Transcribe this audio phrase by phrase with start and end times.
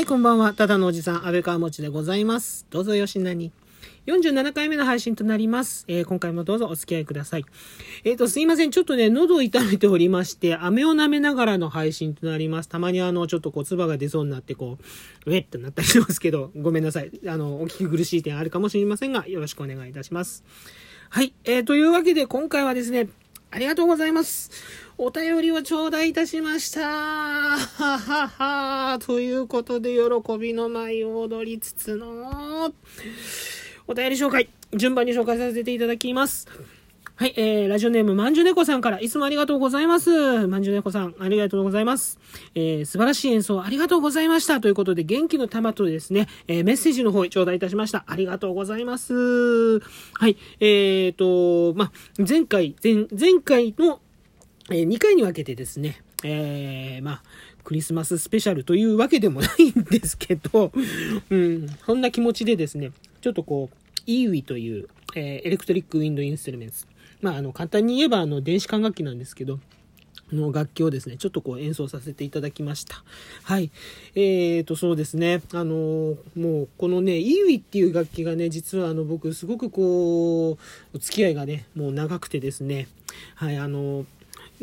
[0.00, 0.54] はい、こんばんは。
[0.54, 2.66] ただのおじさん、安倍川持でございます。
[2.70, 3.52] どうぞよしなに。
[4.06, 5.84] 47回目の配信となります。
[5.88, 7.44] えー今回もどうぞお付き合いください。
[8.04, 8.70] えっ、と、すいません。
[8.70, 12.70] ちょっとね、喉を痛めておりまして、飴を舐めながらの配信となります。
[12.70, 14.78] たまにあの、ちょっとこう、唾が出そうになって、こ
[15.26, 17.10] う、ウェッとなったりしますけど、ごめんなさい。
[17.26, 20.44] あの、お聞き苦しい点あるかもしれませんが、よろしくお願いいたします。
[21.10, 21.34] はい。
[21.44, 23.10] えー、というわけで、今回はですね、
[23.50, 24.50] ありがとうございます。
[25.02, 26.82] お便りを頂戴いたしました。
[26.82, 28.98] ははは。
[28.98, 32.70] ということで、喜びの舞を踊りつつの、
[33.86, 36.46] お便り紹介、順番に紹介させていただきます。
[37.16, 40.46] はい、えー、ラジオネーム、まんじゅねこさんから、いつもありがとうございます。
[40.46, 42.18] まんじゅねこさん、ありがとうございます。
[42.54, 44.60] えー、素晴らしい演奏ありがとうございました。
[44.60, 48.04] ということで、元気の玉とですね、えー、メッセージの方、頂戴いたしました。
[48.06, 49.78] ありがとうございます。
[49.78, 49.80] は
[50.28, 54.02] い、えーと、ま、前回、前、前回の、
[54.70, 57.22] えー2回に分けてですね、えー、まあ、
[57.64, 60.72] クリスマススペシャルというわけでもないんですけど、
[61.30, 66.86] うん、そんな気持ちでですね、ちょっとこう、 EWI という、えー Electric Wind Instruments。
[67.20, 69.60] まあ、あの、簡単に言えば、あの、電子管楽器なんですけど、
[70.32, 73.02] の楽器をですね、ちょっとこう演奏させていただきました。
[73.42, 73.70] はい。
[74.14, 75.42] えーと、そうですね。
[75.52, 82.88] あの、もう、このね、 EWI っていう楽器がね、実はあの、僕、すごくこう、お付き合いがね、もう長くてですね、
[83.34, 84.06] はい、あの、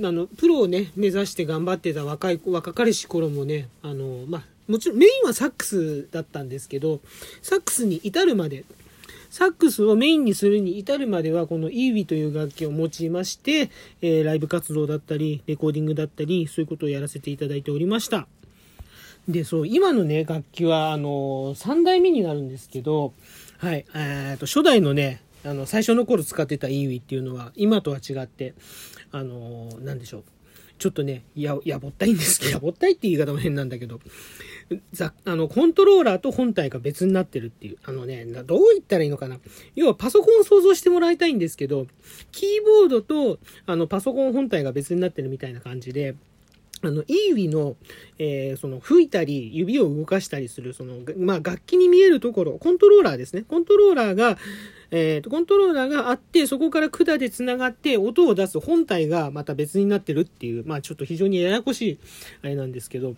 [0.03, 6.99] あの、プロをね、目指して頑張ってた若い、若かりし頃もね、あの、まあ、もちろんメインはサックスだったんですけど、
[7.41, 8.65] サックスに至るまで、
[9.29, 13.69] サックスをメインにするに至るまでは、このイーウィという楽器を用いまして、
[14.01, 18.27] えーライブ活動だったり、レコーディングだったり、そういうことをやらせていただいておりました。
[19.27, 23.13] で、そう、今のね、楽器は、あの、3代目になるんですけど、
[23.57, 28.53] はい、えーと、初代のね、あの、最初の頃使ってたイーウィっていうのは、今とは違って、
[29.11, 30.23] あの、なんでしょう。
[30.79, 33.99] ちょっとね、や、やぼったいんですけど、やぼったいって言い方も変なんだけど、
[34.91, 37.77] ざあの、コントローラーと本体が別になってるっていう。
[37.83, 39.39] あのね、どう言ったらいいのかな。
[39.75, 41.87] 要はパソコンを想像してもらいたいんですけど、
[42.31, 46.15] キーボードと、あの、パソコン本体が別になってるみたいな感じで、
[46.83, 47.75] あの、イーウィの、
[48.19, 53.43] えーその、吹いたり、指を動かしたりする、その、まあ、楽器に見えるところ、コントローラーですね。
[53.43, 54.37] コントローラーが、
[54.89, 61.99] えーと、コントローラーがあって、そこから管で繋がって、音を出す本体がまた別になってるっていう、まあ、ちょっと非常にややこしい、
[62.43, 63.15] あれなんですけど、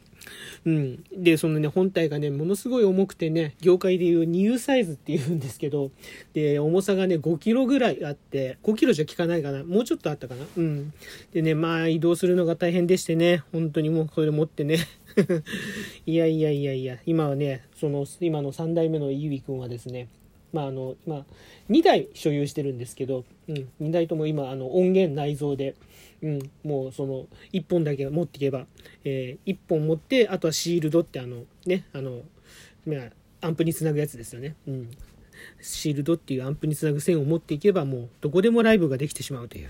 [0.65, 1.03] うん。
[1.15, 5.91] で、そのね、本体がね、ものすごい重くてね、業界でいう二遊サイズって言うんですけど、
[6.33, 9.63] で、重さがね、5キロぐらいあって、5キロじゃ効かないかな。
[9.63, 10.45] もうちょっとあったかな。
[10.57, 10.93] うん。
[11.33, 14.77] でね、まあ、移動するのが大変でしてね、本当にもうそれ持ってね。
[16.05, 20.07] いやいやいやいや、今はね、その、今の3代目のイーウィ君はですね、
[20.53, 21.25] まああの、今、
[21.69, 25.75] 2台所有してるんですけど、うん、2台とも今、あの、音源内蔵で、
[26.21, 28.67] うん、もうその、1本だけ持っていけば、
[29.03, 32.21] えー、1本持って、あとはシールドってあの、ね、あの、
[32.85, 32.95] ま
[33.41, 34.55] アンプにつなぐやつですよね。
[34.67, 34.91] うん。
[35.61, 39.69] シールドっていうアンプにつなぐ線を持っていけば、もう、どこでもライブができてしまうという。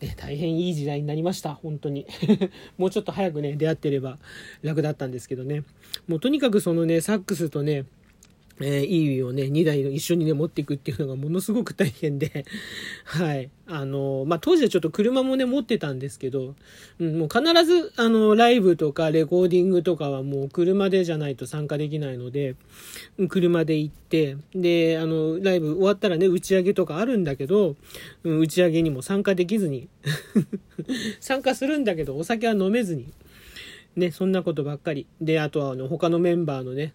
[0.00, 2.06] ね、大変いい時代になりました、本当に。
[2.78, 4.18] もうちょっと早くね、出会ってれば
[4.62, 5.64] 楽だったんですけどね。
[6.06, 7.84] もうとにかくそのね、サックスとね、
[8.60, 12.44] えー、イーウィをね、2台一緒にね、持っていくっていうのがものすごく大変で、
[13.04, 13.50] はい。
[13.66, 16.54] あの、まあ、当時はちょっと車もね、持ってたんですけど、
[16.98, 22.56] うん、もう必ず、あの、ライブとかレコーディングとかはもう車でじゃないと参加できないので、
[23.18, 27.76] うん車で行って、で、あの、ライブ終わったらね、打ち上げとかあるんだけど、
[28.24, 29.88] うん、打ち上げにも参加できずに、
[31.20, 33.12] 参加するんだけど、お酒は飲めずに、
[33.96, 35.06] ね、そんなことばっかり。
[35.20, 36.94] で、あとはあの、他のメンバーのね、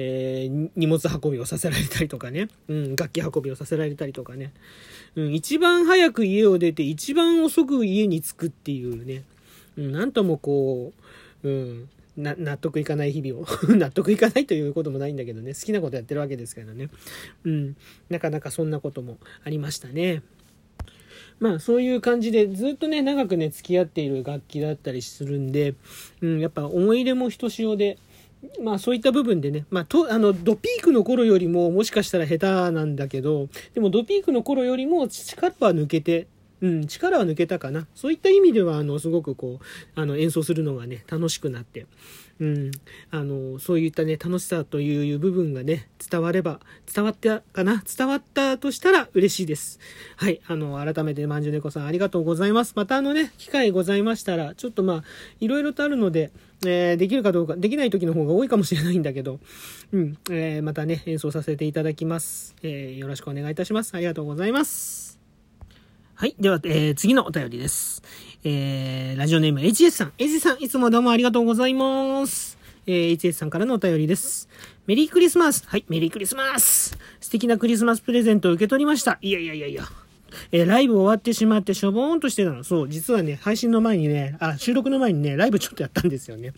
[0.00, 4.52] えー荷物運びをさせられたりとかね、 うん、楽器運びをさせられたりとかね、
[5.16, 9.24] うん、一番早く家を出て一番遅く家に着くっていうね、
[9.76, 10.92] うん、なんともこ
[11.42, 13.46] う、うん、な納得いかない日々を。
[13.74, 15.54] 納得いかないということもないんだけどね。
[15.54, 16.90] 好きなことやってるわけですけどね、
[17.44, 17.76] うん、
[18.08, 20.22] なかなかそんなこともありましたね。
[21.40, 25.74] まあそういう感じでずっとね長くね付き合っている楽器だったりするんで、
[26.20, 27.98] うん、やっぱ思い入れもひとしおで
[28.62, 36.26] まあそういった部分でね、まあと、あの、ドピークの頃よりももしかしたら下手なんだけど、でもドピークの頃よりも力は抜けて、
[36.60, 37.86] うん、力は抜けたかな。
[37.94, 39.64] そういった意味では、あの、すごくこう、
[39.94, 41.86] あの、演奏するのがね、楽しくなって、
[42.40, 42.70] うん、
[43.12, 46.58] あの、そういったね、楽しさという部分がね、伝われば、
[46.92, 49.78] 伝わったかな伝わったとしたら嬉しいです。
[50.16, 52.72] はい、あの、改めて、まんじゅうねこさんありがとうございます。
[52.74, 55.04] またあのね、機会ございましたら、ちょっとまあ、
[55.38, 56.32] いろいろとあるので、
[56.64, 59.38] えーできるかどうか、できない時の方が多いかもしれないんだけど、
[59.92, 62.54] うん、えーまたね、演奏させていただきます。
[62.62, 63.94] えーよろしくお願いいたします。
[63.94, 65.18] ありがとうございます。
[66.14, 66.34] はい。
[66.40, 68.02] では、えー次のお便りです。
[68.44, 70.12] えーラジオネーム HS さん。
[70.18, 72.58] HS さん、いつもどうもありがとうございます。
[72.86, 74.48] えー、HS さんからのお便りです。
[74.86, 79.18] メリークリスマスはい、メリークリスマス素敵なクリスマスプレゼントを受け取りました。
[79.20, 79.84] いやいやいやいや。
[80.52, 82.64] えー、ライブ終わってしまってしょぼーんとしてたの。
[82.64, 86.52] そう、実はね、配信の前にね、あ、収録の前にね、ライブちょっとやったんですよね。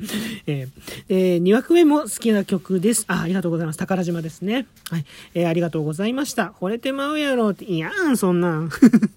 [0.47, 0.69] えー、
[1.09, 3.05] えー、2枠目も好きな曲です。
[3.09, 3.79] あ、ありがとうございます。
[3.79, 4.67] 宝島ですね。
[4.91, 5.05] はい。
[5.35, 6.53] えー、ありがとうございました。
[6.61, 8.71] 惚れてまうやろって、いやーん、そんなん。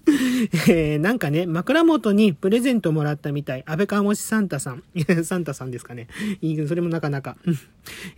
[0.68, 3.64] えー、なんかね、枕元にプレゼントもらったみたい。
[3.66, 4.82] 安倍川もしサンタさん。
[5.24, 6.08] サンタさんですかね。
[6.40, 7.36] いいそれもなかなか。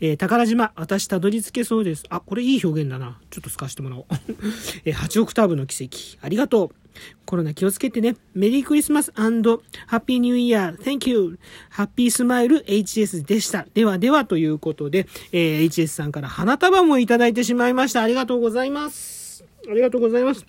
[0.00, 2.04] えー、宝島、私たどり着けそうです。
[2.08, 3.18] あ、これいい表現だな。
[3.30, 4.04] ちょっと透かしてもらおう。
[4.84, 6.18] えー、8オクターブの奇跡。
[6.26, 6.70] ありがとう。
[7.24, 8.16] コロナ気をつけてね。
[8.34, 11.38] メリークリスマスハッピーニューイヤー Thank you.
[11.70, 13.66] ハッピースマイル HS でした。
[13.74, 18.02] ではではということで、えー、HS さんから花束もいただいてしまいました。
[18.02, 19.44] ありがとうございます。
[19.70, 20.46] ありがとうございます。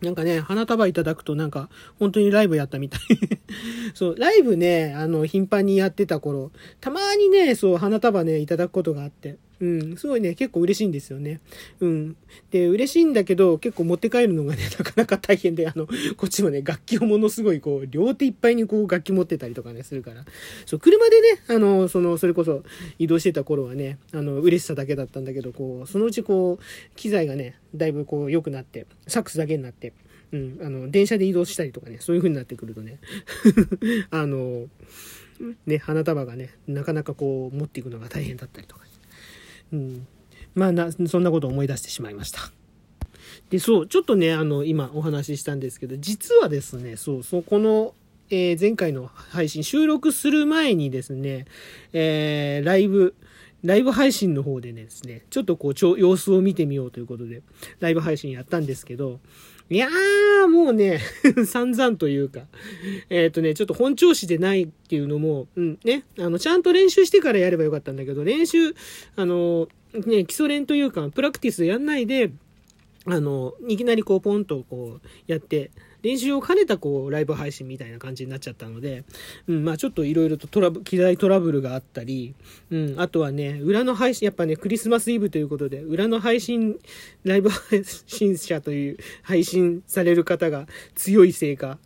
[0.00, 1.68] なんかね、花束いただくとなんか、
[1.98, 3.00] 本当にライブやったみたい。
[3.94, 6.50] そう、ライブね、あの、頻繁にやってた頃、
[6.80, 9.36] たまにね、そう、花束ね、いただくことがあって。
[9.60, 11.40] うん、すごいね、結構嬉しいんですよね。
[11.80, 12.16] うん。
[12.50, 15.86] で、嬉しいんだけど、結構持って帰るのがね、 なかなか大変で、あの、
[16.16, 20.24] こっちもね、楽器をものすごい、こう、両手いっぱいにこう、楽器持ってたりとかね、するから。
[20.66, 22.64] そう、車でね、あの、その、それこそ、
[22.98, 29.92] 移動してた頃はね、あの、嬉しさだけだったんだけど、こう、そのうちこう、機材がね、だいぶこう、良くなって、サックスだけになって、
[30.32, 32.98] うん、あの、電車で移動したりとかね、そういう風になってくるとね、
[34.10, 34.66] あの、
[35.66, 38.84] ね、花束がね、なかなかこう、持っていくのが大変だったりとか、
[40.54, 42.40] まあな、そんなことを思い出してしまいました。
[43.50, 47.94] で、そう、ちょっとね、あの、今お話ししたんですけど、実はですね、そう、そこの、
[48.30, 51.46] えー、前回の配信、収録する前にですね、
[51.92, 53.14] えー、ライブ、
[53.62, 57.42] ライブ配信の方でねですね、ちょっとこう、様子を見てみようということで、
[57.80, 59.20] ライブ配信やったんですけど、
[59.70, 61.00] いやー、もうね、
[61.46, 62.42] 散々というか、
[63.08, 68.74] えっ、ー、とね、ちょっと本調子でないっていうのも、うん、ね、あの、ちゃんと練習してからやればよかったんだけど、練習、
[69.16, 72.30] あの、ね、基礎練というか、プラクティスやんないで、
[73.06, 75.70] あの、いきなりこう、ポンとこう、やって、
[76.04, 79.04] 練習を兼ねたこう、ライブ配信みたいな感じになっちゃったので、
[79.48, 82.34] うん、まあちょっといろいろとトラブ、機材トラブルがあったり、
[82.70, 86.78] うん、あとはね、裏の配信、やっぱね、クリスマスイブということで、裏の配信、
[87.24, 91.78] ライブ配信者という配信される方が強いせいか、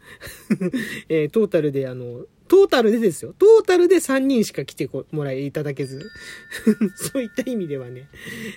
[1.09, 3.35] えー、トータルであの、トータルでですよ。
[3.39, 6.11] トータルで3人しか来てもらえいただけず。
[6.97, 8.07] そういった意味ではね、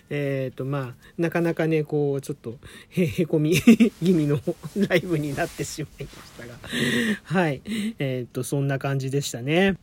[0.09, 2.57] えっ、ー、と、まあ、なかなかね、こう、ちょっと、
[2.89, 4.39] へ、へこみ 気味の
[4.75, 6.55] ライブになってしまいましたが。
[7.23, 7.61] はい。
[7.99, 9.77] えっ、ー、と、そんな感じでしたね。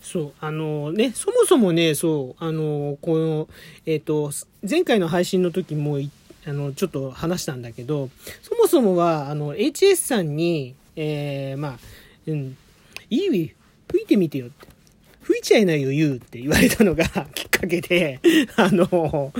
[0.00, 3.48] そう、あのね、そもそもね、そう、あの、この、
[3.86, 4.32] えっ、ー、と、
[4.68, 5.98] 前回の配信の時も、
[6.46, 8.10] あの、ちょっと話したんだけど、
[8.42, 11.78] そもそもは、あの、HS さんに、えー、まあ、
[12.26, 12.56] うん、
[13.10, 13.54] いい
[13.88, 14.76] 吹いてみてよって。
[15.22, 17.04] 吹いちゃいないよ、言うって言われたのが
[17.34, 18.20] きっかけで、
[18.56, 19.32] あの、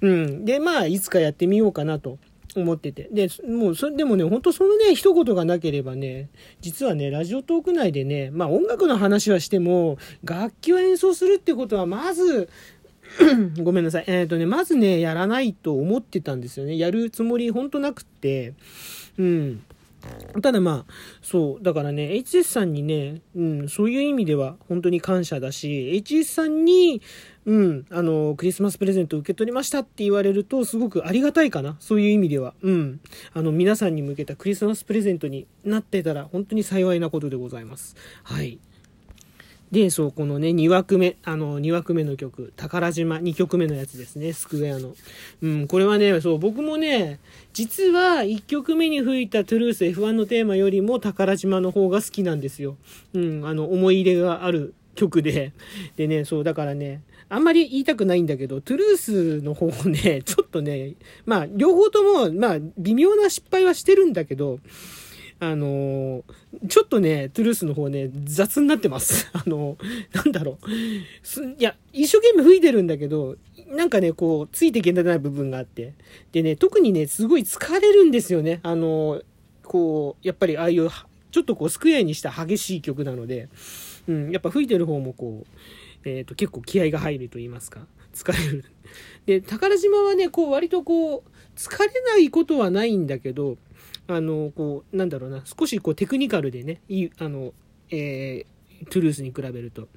[0.00, 0.44] うん。
[0.44, 2.18] で、まあ、いつかやってみようかなと
[2.56, 3.08] 思ってて。
[3.12, 6.28] で、もう、それでもね、ほんとそのね、一言がなければね、
[6.60, 12.48] 実はね、ラジオトーク内でね、まあ音楽の話はしても、楽器を演奏するってことは、まず、
[13.62, 14.04] ごめんなさい。
[14.08, 16.76] えっ、ー、とね、まずね、やらないと思ってたんですよね。
[16.76, 18.54] やるつもりほんとなくって、
[19.18, 19.62] うん。
[20.42, 27.02] ただまあ、そう、だからね、HS さんにね、うん、そういう意味では本当に感謝だし、HS さんに、
[27.46, 31.76] うん、あの、クリスマスプレゼント受け取りましたって言われると、すごくありがたいかな。
[31.80, 32.54] そういう意味では。
[32.62, 33.00] うん。
[33.32, 37.96] あの、皆さんに向けたクリスマスプレゼントになってたら、本当に幸いなことでございます。
[38.22, 38.58] はい。
[39.70, 44.94] で、そう、このね、2枠目、あの、2枠目の曲、宝島、2曲目のやつですね、スクエアの。
[45.42, 47.20] うん、これはね、そう、僕もね、
[47.52, 52.76] 実は1曲目に吹いたトゥルース F1 のテーマよりも宝島の方が好きなんですよ。
[53.12, 55.52] うん、あの、思い入れがある曲で。
[55.96, 60.94] でね、そう、だからね、あんまり言いたくないんだけど、トゥルースの方をね、ちょっとね、
[61.26, 64.60] まあ、両方とも、まあ、微妙な失敗はしてるんだけど、
[65.40, 66.24] あの
[66.68, 69.30] ちょっとね、トゥルースの方ね、雑になってます。
[69.34, 69.78] あの
[70.12, 70.70] なんだろう。
[71.58, 73.36] いや、一生懸命吹いてるんだけど、
[73.68, 75.94] なんかね、こう、ついていけない部分があって。
[76.32, 78.60] でね、特にね、すごい疲れるんですよね。
[78.62, 79.22] あの
[79.62, 80.88] こう、やっぱりああいう、
[81.30, 83.48] ちょっとこう、スクエアにした激しい曲なので、
[84.08, 88.64] うん、やっぱ吹いてる方もこう、えっ、ー、と、結構気合が入ると言いますか、疲れる。
[89.26, 93.58] で、宝島はね、こう、割とこう、疲れないことはないんだけど、
[94.08, 97.52] あの、こう、なんだろうな、少しこうテクニカルでね、いい、あの、
[97.90, 99.88] えー、トゥルースに比べると。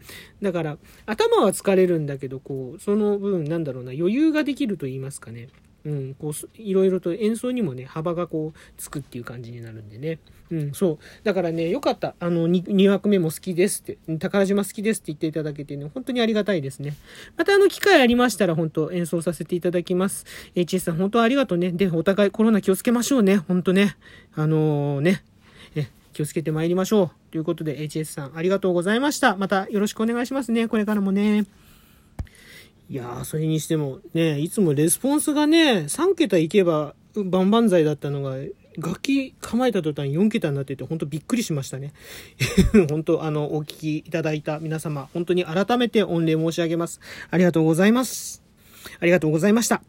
[0.42, 5.48] だから、頭は疲れるんだけど、こう、その分、なんだろうな、余裕ができると言いますかね。
[5.86, 10.20] うん、こう、いろいろと演奏にもね、幅がこう、つくっていう感じになるんでね。
[10.52, 10.98] うん、そう。
[11.24, 12.16] だからね、よかった。
[12.20, 16.96] あの2、2枠目も好きですって、宝島好きですって言っていただけてね、本当にありがたいですね。
[17.38, 20.26] またあの、機会ありましたら、本当演奏させていただきます。
[20.56, 21.72] HS さん、本当ありがとうね。
[21.72, 23.38] で、お互いコロナ気をつけましょうね。
[23.38, 23.98] 本当ね。
[24.36, 25.24] あのー、ね。
[26.14, 27.32] 気をつけて参りましょう。
[27.32, 29.36] ということで、HS さん、ありがとうございました。
[29.38, 30.68] またよろしくお願いしますね。
[30.68, 31.46] これからもね。
[32.92, 38.36] いやー、それにしてもね、いつもレスポンスがね、3桁いけば万々歳だったのが、
[38.78, 41.94] 楽器構えた途端4桁になってて、本当びっくりしましたね。
[42.92, 47.00] 本当、あの、お聞きいただいた皆様、本当に改めて御礼申し上げます。
[47.30, 48.44] ありがとうございます。
[49.00, 49.82] ありがとうございました。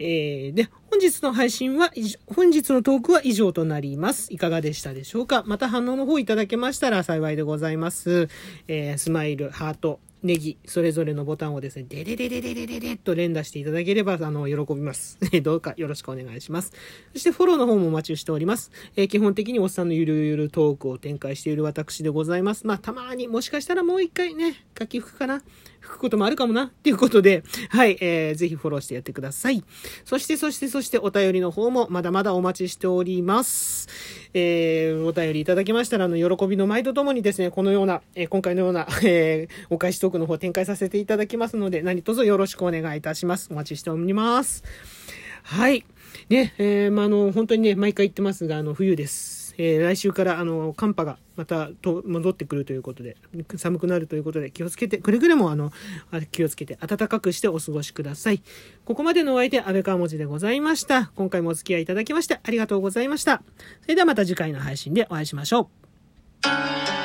[0.00, 1.92] えー、で、本日の配信は、
[2.26, 4.34] 本日のトークは以上となります。
[4.34, 8.28] いかがでしたでしょうかまた反応の方いただけましたら幸いでございます。
[8.66, 15.18] えー、スマイル、ハート、ネギ、それぞれのボタンをですね、デデデデデデデデと連打していただければ、あの、喜びます。
[15.42, 16.72] どうかよろしくお願いします。
[17.12, 18.70] そしてフォローの方もお待ちしております。
[18.94, 22.66] えー、基本的におっさんのゆるゆるトークを展開している私でございます。
[22.66, 25.42] まあ、たまにもしかしたらもう一回ね、書き吹くかな
[25.82, 29.62] 吹くこともあるかもなっていうことで、 はい、えー、ぜひフォローしてやってください。
[30.04, 33.88] そして、そして、そしてお便りの方もまだまだお待ちしております。
[34.32, 43.48] えー、お便りいただきましたら、あの、喜びの舞とともにですね、このような、えー、今回のような、 えー、お返しトークの方展開させていただきますので、何卒よろしくお願いいたします。
[43.50, 44.62] お待ちしております。
[45.42, 45.84] はい。
[46.28, 49.41] ね、えー、まあ、あの、本当にね、毎回言ってますが、あの、冬です。
[49.58, 53.16] えー、来週からあの寒波がまたと戻ってくるということで
[53.56, 55.72] 寒くなるということで気をつけてくれぐれもあの
[56.30, 58.42] 気をつけて暖かくしてお過ごしください。
[58.84, 61.12] ここまでのお相手安倍川文字でございました。
[61.14, 63.42] 今回もお付き合いいただきましてありがとうございました。
[63.82, 65.70] それではまた次回の配信でお会いしましょ
[66.48, 67.01] う。